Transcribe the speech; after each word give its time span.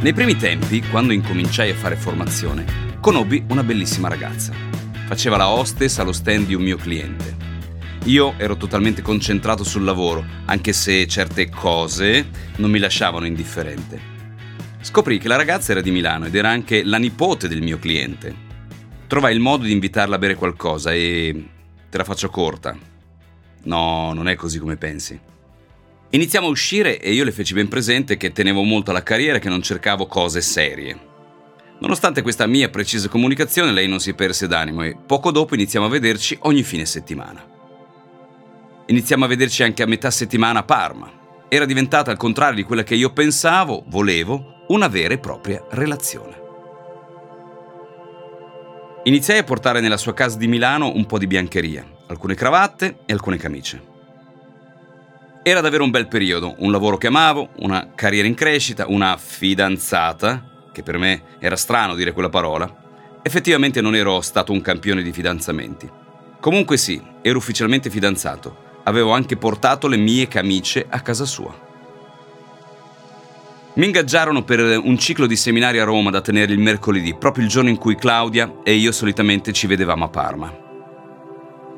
Nei 0.00 0.12
primi 0.12 0.36
tempi, 0.36 0.80
quando 0.80 1.12
incominciai 1.12 1.70
a 1.70 1.74
fare 1.74 1.96
formazione, 1.96 2.64
conobbi 3.00 3.44
una 3.48 3.64
bellissima 3.64 4.06
ragazza. 4.06 4.52
Faceva 5.06 5.36
la 5.36 5.48
hostess 5.48 5.98
allo 5.98 6.12
stand 6.12 6.46
di 6.46 6.54
un 6.54 6.62
mio 6.62 6.76
cliente. 6.76 7.34
Io 8.04 8.34
ero 8.36 8.56
totalmente 8.56 9.02
concentrato 9.02 9.64
sul 9.64 9.82
lavoro, 9.82 10.24
anche 10.44 10.72
se 10.72 11.04
certe 11.08 11.50
cose 11.50 12.28
non 12.58 12.70
mi 12.70 12.78
lasciavano 12.78 13.26
indifferente. 13.26 14.00
Scoprì 14.80 15.18
che 15.18 15.26
la 15.26 15.34
ragazza 15.34 15.72
era 15.72 15.80
di 15.80 15.90
Milano 15.90 16.26
ed 16.26 16.34
era 16.36 16.48
anche 16.48 16.84
la 16.84 16.98
nipote 16.98 17.48
del 17.48 17.60
mio 17.60 17.80
cliente. 17.80 18.32
Trovai 19.08 19.34
il 19.34 19.40
modo 19.40 19.64
di 19.64 19.72
invitarla 19.72 20.14
a 20.14 20.18
bere 20.18 20.36
qualcosa 20.36 20.92
e... 20.92 21.48
te 21.90 21.98
la 21.98 22.04
faccio 22.04 22.30
corta. 22.30 22.78
No, 23.64 24.12
non 24.12 24.28
è 24.28 24.36
così 24.36 24.60
come 24.60 24.76
pensi. 24.76 25.18
Iniziamo 26.10 26.46
a 26.46 26.50
uscire 26.50 26.98
e 27.00 27.12
io 27.12 27.22
le 27.22 27.32
feci 27.32 27.52
ben 27.52 27.68
presente 27.68 28.16
che 28.16 28.32
tenevo 28.32 28.62
molto 28.62 28.90
alla 28.90 29.02
carriera 29.02 29.36
e 29.36 29.40
che 29.40 29.50
non 29.50 29.60
cercavo 29.60 30.06
cose 30.06 30.40
serie. 30.40 30.98
Nonostante 31.80 32.22
questa 32.22 32.46
mia 32.46 32.70
precisa 32.70 33.08
comunicazione, 33.08 33.72
lei 33.72 33.86
non 33.88 34.00
si 34.00 34.14
perse 34.14 34.46
d'animo 34.46 34.84
e 34.84 34.96
poco 34.96 35.30
dopo 35.30 35.54
iniziamo 35.54 35.84
a 35.84 35.90
vederci 35.90 36.36
ogni 36.42 36.62
fine 36.62 36.86
settimana. 36.86 37.44
Iniziamo 38.86 39.26
a 39.26 39.28
vederci 39.28 39.62
anche 39.62 39.82
a 39.82 39.86
metà 39.86 40.10
settimana 40.10 40.60
a 40.60 40.64
Parma. 40.64 41.12
Era 41.46 41.66
diventata, 41.66 42.10
al 42.10 42.16
contrario 42.16 42.56
di 42.56 42.62
quella 42.62 42.84
che 42.84 42.94
io 42.94 43.12
pensavo, 43.12 43.84
volevo, 43.88 44.64
una 44.68 44.88
vera 44.88 45.12
e 45.12 45.18
propria 45.18 45.62
relazione. 45.72 46.36
Iniziai 49.04 49.38
a 49.38 49.44
portare 49.44 49.80
nella 49.80 49.98
sua 49.98 50.14
casa 50.14 50.38
di 50.38 50.46
Milano 50.46 50.90
un 50.94 51.04
po' 51.04 51.18
di 51.18 51.26
biancheria, 51.26 51.86
alcune 52.06 52.34
cravatte 52.34 53.00
e 53.04 53.12
alcune 53.12 53.36
camicie. 53.36 53.87
Era 55.48 55.62
davvero 55.62 55.82
un 55.82 55.88
bel 55.88 56.08
periodo, 56.08 56.56
un 56.58 56.70
lavoro 56.70 56.98
che 56.98 57.06
amavo, 57.06 57.48
una 57.60 57.92
carriera 57.94 58.28
in 58.28 58.34
crescita, 58.34 58.86
una 58.86 59.16
fidanzata, 59.16 60.44
che 60.70 60.82
per 60.82 60.98
me 60.98 61.22
era 61.38 61.56
strano 61.56 61.94
dire 61.94 62.12
quella 62.12 62.28
parola. 62.28 62.70
Effettivamente 63.22 63.80
non 63.80 63.96
ero 63.96 64.20
stato 64.20 64.52
un 64.52 64.60
campione 64.60 65.00
di 65.00 65.10
fidanzamenti. 65.10 65.88
Comunque 66.38 66.76
sì, 66.76 67.02
ero 67.22 67.38
ufficialmente 67.38 67.88
fidanzato. 67.88 68.82
Avevo 68.82 69.12
anche 69.12 69.38
portato 69.38 69.88
le 69.88 69.96
mie 69.96 70.28
camicie 70.28 70.84
a 70.86 71.00
casa 71.00 71.24
sua. 71.24 71.58
Mi 73.72 73.86
ingaggiarono 73.86 74.44
per 74.44 74.60
un 74.60 74.98
ciclo 74.98 75.24
di 75.24 75.36
seminari 75.36 75.78
a 75.78 75.84
Roma 75.84 76.10
da 76.10 76.20
tenere 76.20 76.52
il 76.52 76.58
mercoledì, 76.58 77.14
proprio 77.14 77.44
il 77.44 77.50
giorno 77.50 77.70
in 77.70 77.78
cui 77.78 77.96
Claudia 77.96 78.56
e 78.62 78.74
io 78.74 78.92
solitamente 78.92 79.54
ci 79.54 79.66
vedevamo 79.66 80.04
a 80.04 80.08
Parma. 80.08 80.67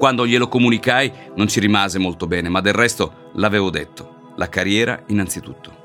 Quando 0.00 0.26
glielo 0.26 0.48
comunicai 0.48 1.12
non 1.36 1.46
ci 1.46 1.60
rimase 1.60 1.98
molto 1.98 2.26
bene, 2.26 2.48
ma 2.48 2.62
del 2.62 2.72
resto 2.72 3.32
l'avevo 3.34 3.68
detto. 3.68 4.32
La 4.36 4.48
carriera 4.48 5.02
innanzitutto. 5.08 5.76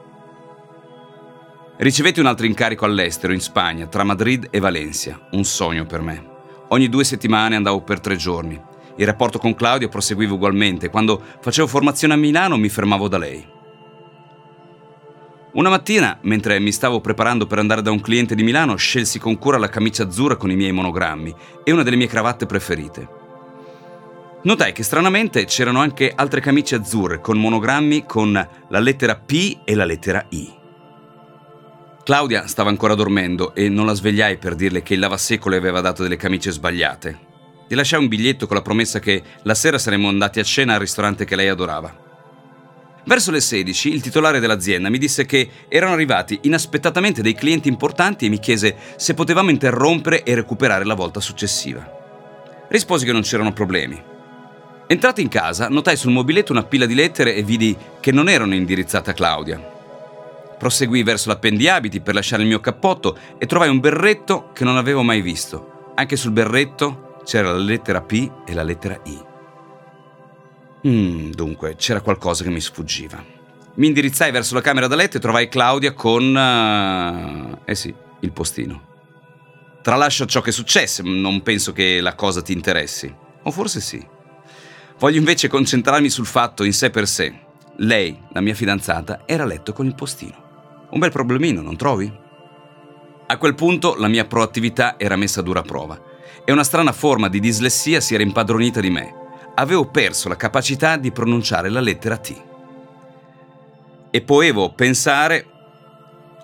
Ricevetti 1.76 2.22
un 2.22 2.26
altro 2.26 2.46
incarico 2.46 2.86
all'estero, 2.86 3.34
in 3.34 3.42
Spagna, 3.42 3.88
tra 3.88 4.06
Madrid 4.06 4.48
e 4.52 4.60
Valencia. 4.62 5.28
Un 5.32 5.44
sogno 5.44 5.86
per 5.86 6.00
me. 6.00 6.30
Ogni 6.70 6.88
due 6.88 7.04
settimane 7.04 7.58
andavo 7.58 7.82
per 7.82 8.00
tre 8.00 8.16
giorni. 8.16 8.58
Il 8.96 9.06
rapporto 9.06 9.38
con 9.38 9.54
Claudio 9.54 9.90
proseguiva 9.90 10.34
ugualmente. 10.34 10.90
Quando 10.90 11.22
facevo 11.42 11.68
formazione 11.68 12.14
a 12.14 12.18
Milano 12.18 12.56
mi 12.56 12.70
fermavo 12.70 13.10
da 13.10 13.18
lei. 13.18 13.46
Una 15.56 15.70
mattina, 15.70 16.20
mentre 16.22 16.58
mi 16.62 16.72
stavo 16.72 17.02
preparando 17.02 17.48
per 17.48 17.60
andare 17.60 17.82
da 17.82 17.92
un 17.92 18.00
cliente 18.00 18.34
di 18.34 18.44
Milano, 18.44 18.78
scelsi 18.78 19.20
con 19.20 19.38
cura 19.38 19.58
la 19.58 19.68
camicia 19.68 20.04
azzurra 20.04 20.38
con 20.38 20.52
i 20.52 20.56
miei 20.56 20.72
monogrammi 20.72 21.36
e 21.66 21.72
una 21.74 21.84
delle 21.84 21.98
mie 21.98 22.08
cravatte 22.08 22.46
preferite. 22.46 23.15
Notai 24.46 24.74
che 24.74 24.84
stranamente 24.84 25.46
c'erano 25.46 25.80
anche 25.80 26.14
altre 26.16 26.40
camicie 26.40 26.76
azzurre 26.76 27.20
con 27.20 27.40
monogrammi 27.40 28.06
con 28.06 28.32
la 28.32 28.80
lettera 28.80 29.16
P 29.16 29.62
e 29.66 29.74
la 29.74 29.86
lettera 29.86 30.24
I. 30.30 30.54
Claudia 32.04 32.46
stava 32.46 32.70
ancora 32.70 32.94
dormendo 32.94 33.56
e 33.56 33.70
non 33.70 33.88
la 33.88 33.96
svegliai 33.96 34.38
per 34.38 34.54
dirle 34.54 34.84
che 34.84 34.94
il 34.94 35.00
lavasecco 35.00 35.50
le 35.50 35.58
aveva 35.58 35.82
dato 35.82 36.04
delle 36.04 36.16
camicie 36.16 36.52
sbagliate. 36.52 37.20
Gli 37.68 37.74
lasciai 37.74 38.00
un 38.00 38.08
biglietto 38.08 38.46
con 38.46 38.56
la 38.56 38.62
promessa 38.62 39.00
che 39.00 39.24
la 39.42 39.56
sera 39.56 39.80
saremmo 39.80 40.10
andati 40.10 40.40
a 40.40 40.44
cena 40.44 40.76
al 40.76 40.80
ristorante 40.80 41.26
che 41.26 41.36
lei 41.36 41.48
adorava. 41.48 42.04
Verso 43.04 43.32
le 43.32 43.42
16 43.42 43.92
il 43.92 44.02
titolare 44.02 44.40
dell'azienda 44.40 44.92
mi 44.92 45.00
disse 45.00 45.26
che 45.26 45.50
erano 45.68 45.94
arrivati 45.94 46.42
inaspettatamente 46.44 47.24
dei 47.24 47.34
clienti 47.34 47.68
importanti 47.68 48.28
e 48.28 48.30
mi 48.30 48.38
chiese 48.38 48.76
se 48.96 49.16
potevamo 49.16 49.50
interrompere 49.50 50.22
e 50.22 50.36
recuperare 50.36 50.86
la 50.86 50.94
volta 50.94 51.20
successiva. 51.20 52.68
Risposi 52.70 53.06
che 53.06 53.12
non 53.12 53.24
c'erano 53.24 53.52
problemi. 53.52 54.14
Entrato 54.88 55.20
in 55.20 55.30
casa, 55.30 55.68
notai 55.68 55.98
sul 55.98 56.12
mobiletto 56.12 56.52
una 56.52 56.64
pila 56.64 56.86
di 56.86 56.94
lettere 56.94 57.34
e 57.34 57.42
vidi 57.42 57.76
che 58.00 58.12
non 58.12 58.30
erano 58.30 58.54
indirizzate 58.54 59.10
a 59.10 59.14
Claudia. 59.14 59.74
Proseguì 60.60 61.02
verso 61.02 61.30
l'appendiabiti 61.30 62.02
per 62.02 62.14
lasciare 62.14 62.44
il 62.44 62.48
mio 62.48 62.60
cappotto 62.60 63.18
e 63.40 63.48
trovai 63.48 63.70
un 63.70 63.80
berretto 63.80 64.52
che 64.54 64.64
non 64.64 64.78
avevo 64.78 65.02
mai 65.02 65.22
visto. 65.22 65.94
Anche 65.96 66.16
sul 66.16 66.32
berretto 66.32 67.18
c'era 67.26 67.52
la 67.52 67.58
lettera 67.58 68.02
P 68.02 68.32
e 68.46 68.54
la 68.54 68.62
lettera 68.62 69.00
I. 69.06 69.20
Mm, 70.88 71.32
dunque, 71.32 71.76
c'era 71.76 72.02
qualcosa 72.02 72.44
che 72.44 72.52
mi 72.52 72.62
sfuggiva. 72.62 73.24
Mi 73.76 73.88
indirizzai 73.88 74.30
verso 74.32 74.54
la 74.54 74.62
camera 74.62 74.86
da 74.86 74.96
letto 74.96 75.18
e 75.18 75.20
trovai 75.20 75.50
Claudia 75.50 75.94
con... 75.94 76.24
Uh, 76.24 77.58
eh 77.66 77.76
sì, 77.76 77.94
il 78.20 78.32
postino. 78.32 78.94
Tralascio 79.82 80.28
ciò 80.28 80.42
che 80.42 80.52
successe, 80.52 81.02
non 81.04 81.42
penso 81.42 81.74
che 81.74 82.00
la 82.02 82.14
cosa 82.14 82.44
ti 82.44 82.54
interessi. 82.54 83.14
O 83.44 83.52
forse 83.52 83.82
sì. 83.82 84.14
Voglio 84.98 85.18
invece 85.18 85.50
concentrarmi 85.50 86.10
sul 86.10 86.26
fatto 86.26 86.64
in 86.64 86.74
sé 86.74 86.90
per 86.90 87.08
sé. 87.08 87.34
Lei, 87.78 88.18
la 88.30 88.40
mia 88.40 88.54
fidanzata, 88.54 89.24
era 89.26 89.44
a 89.44 89.46
letto 89.46 89.74
con 89.74 89.86
il 89.86 89.96
postino. 89.96 90.88
Un 90.92 91.00
bel 91.00 91.12
problemino, 91.12 91.62
non 91.62 91.76
trovi? 91.76 92.12
A 93.28 93.38
quel 93.38 93.56
punto 93.56 93.96
la 93.96 94.08
mia 94.08 94.26
proattività 94.26 94.96
era 94.98 95.18
messa 95.18 95.42
a 95.42 95.44
dura 95.44 95.64
prova 95.64 96.00
e 96.46 96.52
una 96.52 96.64
strana 96.64 96.94
forma 96.94 97.28
di 97.28 97.40
dislessia 97.40 98.00
si 98.00 98.14
era 98.14 98.24
impadronita 98.24 98.80
di 98.80 98.90
me. 98.90 99.14
Avevo 99.56 99.90
perso 99.90 100.30
la 100.30 100.36
capacità 100.38 100.96
di 100.96 101.12
pronunciare 101.12 101.70
la 101.70 101.82
lettera 101.82 102.18
T. 102.18 102.44
E 104.12 104.22
potevo 104.22 104.72
pensare 104.74 105.46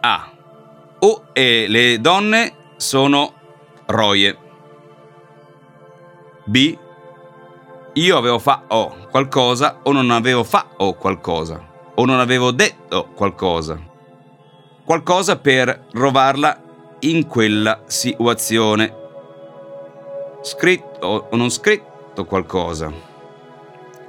a 0.02 0.32
o 1.00 1.26
e 1.32 1.68
le 1.70 2.02
donne 2.02 2.54
sono 2.76 3.34
roie. 3.86 4.38
B 6.46 6.78
io 7.94 8.18
avevo 8.18 8.40
fatto 8.40 9.08
qualcosa 9.10 9.80
o 9.84 9.92
non 9.92 10.12
avevo 10.12 10.44
fatto 10.44 10.94
qualcosa 10.94 11.70
o 11.96 12.06
non 12.06 12.20
avevo 12.20 12.52
detto 12.52 13.10
qualcosa. 13.14 13.80
Qualcosa 14.84 15.38
per 15.38 15.88
rovarla 15.92 16.62
in 17.00 17.28
quella 17.28 17.82
situazione. 17.86 18.96
Scritto 20.42 21.28
o 21.30 21.36
non 21.36 21.50
scritto 21.50 22.26
qualcosa. 22.26 22.92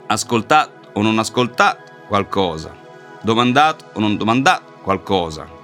Ascoltato 0.07 0.91
o 0.93 1.03
non 1.03 1.19
ascoltato 1.19 1.83
qualcosa. 2.07 2.75
Domandato 3.21 3.87
o 3.95 4.01
non 4.01 4.17
domandato 4.17 4.75
qualcosa. 4.83 5.61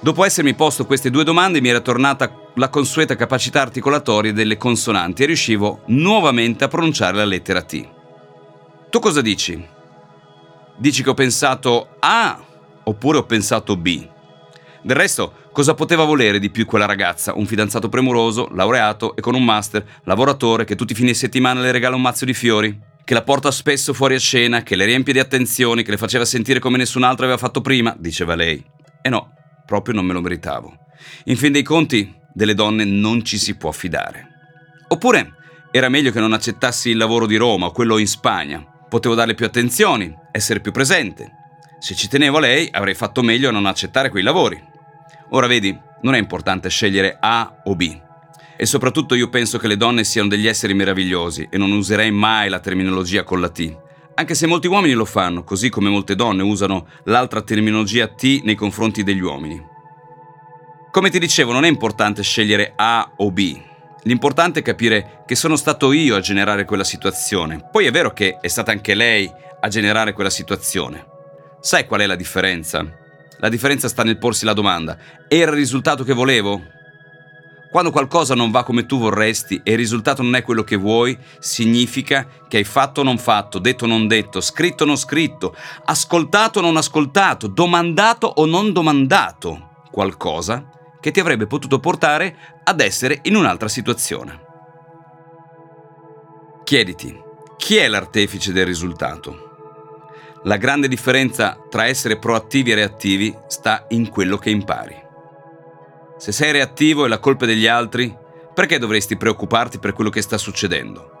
Dopo 0.00 0.24
essermi 0.24 0.54
posto 0.54 0.86
queste 0.86 1.10
due 1.10 1.24
domande 1.24 1.60
mi 1.60 1.68
era 1.68 1.80
tornata 1.80 2.30
la 2.58 2.68
consueta 2.68 3.14
capacità 3.14 3.62
articolatoria 3.62 4.32
delle 4.32 4.56
consonanti 4.56 5.22
e 5.22 5.26
riuscivo 5.26 5.82
nuovamente 5.86 6.64
a 6.64 6.68
pronunciare 6.68 7.16
la 7.16 7.24
lettera 7.24 7.62
T. 7.62 7.88
Tu 8.90 8.98
cosa 8.98 9.20
dici? 9.20 9.64
Dici 10.76 11.02
che 11.02 11.10
ho 11.10 11.14
pensato 11.14 11.96
A 12.00 12.42
oppure 12.82 13.18
ho 13.18 13.24
pensato 13.24 13.76
B? 13.76 14.06
Del 14.82 14.96
resto, 14.96 15.32
cosa 15.52 15.74
poteva 15.74 16.04
volere 16.04 16.38
di 16.38 16.50
più 16.50 16.66
quella 16.66 16.86
ragazza? 16.86 17.34
Un 17.34 17.46
fidanzato 17.46 17.88
premuroso, 17.88 18.48
laureato 18.52 19.14
e 19.14 19.20
con 19.20 19.34
un 19.34 19.44
master, 19.44 19.84
lavoratore 20.04 20.64
che 20.64 20.74
tutti 20.74 20.92
i 20.92 20.96
fine 20.96 21.14
settimana 21.14 21.60
le 21.60 21.72
regala 21.72 21.96
un 21.96 22.02
mazzo 22.02 22.24
di 22.24 22.34
fiori? 22.34 22.76
Che 23.04 23.14
la 23.14 23.22
porta 23.22 23.50
spesso 23.50 23.94
fuori 23.94 24.14
a 24.14 24.18
cena, 24.18 24.62
che 24.62 24.76
le 24.76 24.84
riempie 24.84 25.12
di 25.12 25.18
attenzioni, 25.18 25.82
che 25.82 25.90
le 25.90 25.96
faceva 25.96 26.24
sentire 26.24 26.58
come 26.58 26.76
nessun 26.76 27.04
altro 27.04 27.24
aveva 27.24 27.38
fatto 27.38 27.60
prima, 27.60 27.94
diceva 27.98 28.34
lei. 28.34 28.64
E 29.00 29.08
no, 29.08 29.30
proprio 29.64 29.94
non 29.94 30.04
me 30.04 30.12
lo 30.12 30.20
meritavo. 30.20 30.76
In 31.24 31.36
fin 31.36 31.52
dei 31.52 31.62
conti, 31.62 32.14
delle 32.38 32.54
donne 32.54 32.84
non 32.84 33.24
ci 33.24 33.36
si 33.36 33.56
può 33.56 33.72
fidare. 33.72 34.28
Oppure 34.86 35.32
era 35.72 35.88
meglio 35.88 36.12
che 36.12 36.20
non 36.20 36.32
accettassi 36.32 36.90
il 36.90 36.96
lavoro 36.96 37.26
di 37.26 37.34
Roma 37.34 37.66
o 37.66 37.72
quello 37.72 37.98
in 37.98 38.06
Spagna. 38.06 38.64
Potevo 38.88 39.16
darle 39.16 39.34
più 39.34 39.44
attenzioni, 39.44 40.14
essere 40.30 40.60
più 40.60 40.70
presente. 40.70 41.32
Se 41.80 41.96
ci 41.96 42.06
tenevo 42.06 42.36
a 42.36 42.40
lei, 42.40 42.68
avrei 42.70 42.94
fatto 42.94 43.22
meglio 43.22 43.48
a 43.48 43.52
non 43.52 43.66
accettare 43.66 44.08
quei 44.08 44.22
lavori. 44.22 44.56
Ora 45.30 45.48
vedi, 45.48 45.76
non 46.02 46.14
è 46.14 46.18
importante 46.18 46.68
scegliere 46.68 47.16
A 47.18 47.62
o 47.64 47.74
B. 47.74 48.00
E 48.56 48.66
soprattutto 48.66 49.16
io 49.16 49.28
penso 49.30 49.58
che 49.58 49.66
le 49.66 49.76
donne 49.76 50.04
siano 50.04 50.28
degli 50.28 50.46
esseri 50.46 50.74
meravigliosi 50.74 51.48
e 51.50 51.58
non 51.58 51.72
userei 51.72 52.12
mai 52.12 52.48
la 52.48 52.60
terminologia 52.60 53.24
con 53.24 53.40
la 53.40 53.48
T. 53.48 53.76
Anche 54.14 54.36
se 54.36 54.46
molti 54.46 54.68
uomini 54.68 54.94
lo 54.94 55.04
fanno, 55.04 55.42
così 55.42 55.70
come 55.70 55.90
molte 55.90 56.14
donne 56.14 56.44
usano 56.44 56.86
l'altra 57.06 57.42
terminologia 57.42 58.06
T 58.06 58.42
nei 58.44 58.54
confronti 58.54 59.02
degli 59.02 59.22
uomini. 59.22 59.67
Come 60.90 61.10
ti 61.10 61.18
dicevo, 61.18 61.52
non 61.52 61.66
è 61.66 61.68
importante 61.68 62.22
scegliere 62.22 62.72
A 62.74 63.12
o 63.16 63.30
B. 63.30 63.60
L'importante 64.04 64.60
è 64.60 64.62
capire 64.62 65.22
che 65.26 65.34
sono 65.34 65.54
stato 65.56 65.92
io 65.92 66.16
a 66.16 66.20
generare 66.20 66.64
quella 66.64 66.82
situazione. 66.82 67.68
Poi 67.70 67.84
è 67.84 67.90
vero 67.90 68.12
che 68.12 68.38
è 68.40 68.48
stata 68.48 68.72
anche 68.72 68.94
lei 68.94 69.30
a 69.60 69.68
generare 69.68 70.14
quella 70.14 70.30
situazione. 70.30 71.04
Sai 71.60 71.86
qual 71.86 72.00
è 72.00 72.06
la 72.06 72.16
differenza? 72.16 72.86
La 73.38 73.50
differenza 73.50 73.86
sta 73.86 74.02
nel 74.02 74.16
porsi 74.16 74.46
la 74.46 74.54
domanda. 74.54 74.96
Era 75.28 75.50
il 75.50 75.58
risultato 75.58 76.04
che 76.04 76.14
volevo? 76.14 76.62
Quando 77.70 77.90
qualcosa 77.90 78.34
non 78.34 78.50
va 78.50 78.64
come 78.64 78.86
tu 78.86 78.98
vorresti 78.98 79.60
e 79.62 79.72
il 79.72 79.76
risultato 79.76 80.22
non 80.22 80.36
è 80.36 80.42
quello 80.42 80.64
che 80.64 80.76
vuoi, 80.76 81.16
significa 81.38 82.26
che 82.48 82.56
hai 82.56 82.64
fatto 82.64 83.02
o 83.02 83.04
non 83.04 83.18
fatto, 83.18 83.58
detto 83.58 83.84
o 83.84 83.88
non 83.88 84.08
detto, 84.08 84.40
scritto 84.40 84.84
o 84.84 84.86
non 84.86 84.96
scritto, 84.96 85.54
ascoltato 85.84 86.60
o 86.60 86.62
non 86.62 86.78
ascoltato, 86.78 87.46
domandato 87.46 88.26
o 88.26 88.46
non 88.46 88.72
domandato 88.72 89.67
qualcosa 89.90 90.68
che 91.00 91.10
ti 91.10 91.20
avrebbe 91.20 91.46
potuto 91.46 91.78
portare 91.78 92.36
ad 92.64 92.80
essere 92.80 93.20
in 93.22 93.36
un'altra 93.36 93.68
situazione. 93.68 94.46
Chiediti, 96.64 97.16
chi 97.56 97.76
è 97.76 97.88
l'artefice 97.88 98.52
del 98.52 98.66
risultato? 98.66 99.46
La 100.44 100.56
grande 100.56 100.86
differenza 100.86 101.58
tra 101.68 101.86
essere 101.86 102.18
proattivi 102.18 102.70
e 102.70 102.76
reattivi 102.76 103.36
sta 103.46 103.86
in 103.88 104.08
quello 104.08 104.36
che 104.36 104.50
impari. 104.50 104.94
Se 106.16 106.32
sei 106.32 106.52
reattivo 106.52 107.04
e 107.04 107.08
la 107.08 107.18
colpa 107.18 107.44
è 107.44 107.48
degli 107.48 107.66
altri, 107.66 108.14
perché 108.54 108.78
dovresti 108.78 109.16
preoccuparti 109.16 109.78
per 109.78 109.92
quello 109.92 110.10
che 110.10 110.22
sta 110.22 110.36
succedendo? 110.36 111.16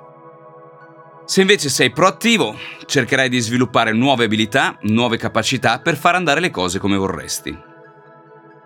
Se 1.24 1.40
invece 1.40 1.68
sei 1.68 1.90
proattivo, 1.90 2.56
cercherai 2.86 3.28
di 3.28 3.38
sviluppare 3.38 3.92
nuove 3.92 4.24
abilità, 4.24 4.78
nuove 4.82 5.18
capacità 5.18 5.80
per 5.80 5.96
far 5.96 6.14
andare 6.14 6.40
le 6.40 6.50
cose 6.50 6.78
come 6.78 6.96
vorresti. 6.96 7.67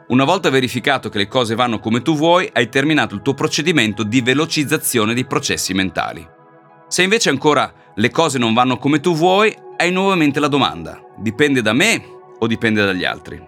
Una 0.08 0.24
volta 0.24 0.50
verificato 0.50 1.08
che 1.08 1.18
le 1.18 1.28
cose 1.28 1.54
vanno 1.54 1.78
come 1.78 2.02
tu 2.02 2.16
vuoi, 2.16 2.50
hai 2.52 2.68
terminato 2.68 3.14
il 3.14 3.22
tuo 3.22 3.34
procedimento 3.34 4.02
di 4.02 4.20
velocizzazione 4.20 5.14
dei 5.14 5.24
processi 5.24 5.72
mentali. 5.74 6.26
Se 6.88 7.02
invece 7.02 7.30
ancora 7.30 7.72
le 7.94 8.10
cose 8.10 8.38
non 8.38 8.52
vanno 8.52 8.78
come 8.78 9.00
tu 9.00 9.14
vuoi, 9.14 9.56
hai 9.76 9.92
nuovamente 9.92 10.40
la 10.40 10.48
domanda, 10.48 11.00
dipende 11.16 11.62
da 11.62 11.72
me 11.72 12.02
o 12.38 12.46
dipende 12.46 12.84
dagli 12.84 13.04
altri? 13.04 13.40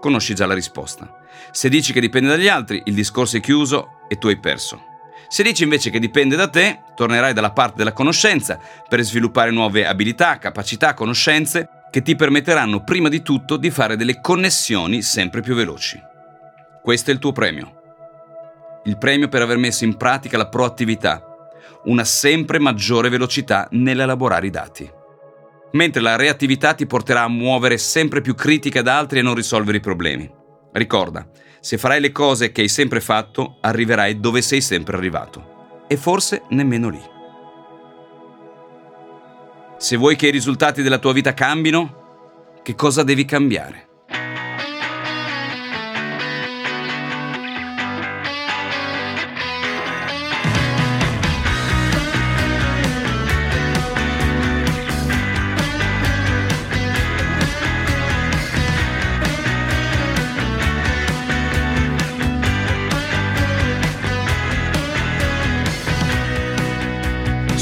Conosci 0.00 0.34
già 0.34 0.46
la 0.46 0.54
risposta. 0.54 1.22
Se 1.50 1.68
dici 1.68 1.92
che 1.92 2.00
dipende 2.00 2.28
dagli 2.28 2.48
altri, 2.48 2.82
il 2.84 2.94
discorso 2.94 3.38
è 3.38 3.40
chiuso 3.40 4.00
e 4.08 4.18
tu 4.18 4.28
hai 4.28 4.38
perso. 4.38 4.82
Se 5.28 5.42
dici 5.42 5.64
invece 5.64 5.90
che 5.90 5.98
dipende 5.98 6.36
da 6.36 6.48
te, 6.48 6.82
tornerai 6.94 7.32
dalla 7.32 7.50
parte 7.50 7.76
della 7.78 7.92
conoscenza 7.92 8.60
per 8.88 9.00
sviluppare 9.02 9.50
nuove 9.50 9.86
abilità, 9.86 10.38
capacità, 10.38 10.94
conoscenze 10.94 11.68
che 11.96 12.02
ti 12.02 12.14
permetteranno 12.14 12.84
prima 12.84 13.08
di 13.08 13.22
tutto 13.22 13.56
di 13.56 13.70
fare 13.70 13.96
delle 13.96 14.20
connessioni 14.20 15.00
sempre 15.00 15.40
più 15.40 15.54
veloci. 15.54 15.98
Questo 16.82 17.08
è 17.08 17.14
il 17.14 17.18
tuo 17.18 17.32
premio. 17.32 17.72
Il 18.84 18.98
premio 18.98 19.28
per 19.28 19.40
aver 19.40 19.56
messo 19.56 19.84
in 19.86 19.96
pratica 19.96 20.36
la 20.36 20.46
proattività, 20.46 21.24
una 21.84 22.04
sempre 22.04 22.58
maggiore 22.58 23.08
velocità 23.08 23.66
nell'elaborare 23.70 24.46
i 24.46 24.50
dati. 24.50 24.92
Mentre 25.72 26.02
la 26.02 26.16
reattività 26.16 26.74
ti 26.74 26.84
porterà 26.84 27.22
a 27.22 27.28
muovere 27.28 27.78
sempre 27.78 28.20
più 28.20 28.34
critiche 28.34 28.80
ad 28.80 28.88
altri 28.88 29.20
e 29.20 29.22
non 29.22 29.34
risolvere 29.34 29.78
i 29.78 29.80
problemi. 29.80 30.30
Ricorda, 30.72 31.26
se 31.60 31.78
farai 31.78 32.02
le 32.02 32.12
cose 32.12 32.52
che 32.52 32.60
hai 32.60 32.68
sempre 32.68 33.00
fatto, 33.00 33.56
arriverai 33.62 34.20
dove 34.20 34.42
sei 34.42 34.60
sempre 34.60 34.98
arrivato. 34.98 35.86
E 35.88 35.96
forse 35.96 36.42
nemmeno 36.50 36.90
lì. 36.90 37.14
Se 39.78 39.96
vuoi 39.96 40.16
che 40.16 40.28
i 40.28 40.30
risultati 40.30 40.82
della 40.82 40.98
tua 40.98 41.12
vita 41.12 41.34
cambino, 41.34 42.60
che 42.62 42.74
cosa 42.74 43.02
devi 43.02 43.24
cambiare? 43.24 43.86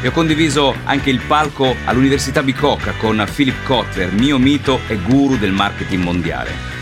e 0.00 0.08
ho 0.08 0.12
condiviso 0.12 0.74
anche 0.84 1.10
il 1.10 1.20
palco 1.26 1.74
all'Università 1.84 2.42
Bicocca 2.42 2.92
con 2.92 3.24
Philip 3.34 3.64
Kotler, 3.64 4.12
mio 4.12 4.38
mito 4.38 4.80
e 4.86 4.96
guru 4.96 5.36
del 5.36 5.52
marketing 5.52 6.02
mondiale. 6.02 6.76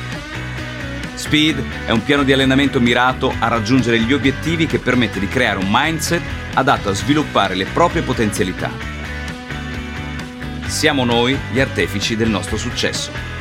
Speed 1.15 1.63
è 1.87 1.91
un 1.91 2.05
piano 2.05 2.25
di 2.25 2.33
allenamento 2.33 2.79
mirato 2.79 3.33
a 3.39 3.49
raggiungere 3.49 3.99
gli 4.01 4.13
obiettivi 4.13 4.67
che 4.67 4.79
permette 4.79 5.19
di 5.19 5.29
creare 5.29 5.59
un 5.59 5.69
mindset 5.69 6.23
adatto 6.55 6.91
a 6.91 6.95
sviluppare 6.95 7.55
le 7.55 7.65
proprie 7.65 8.03
potenzialità. 8.03 8.71
Siamo 10.67 11.05
noi 11.05 11.39
gli 11.53 11.61
artefici 11.61 12.17
del 12.17 12.29
nostro 12.29 12.57
successo. 12.57 13.36